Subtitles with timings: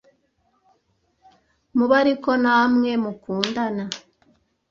[1.75, 3.83] mube ari ko namwe mukundana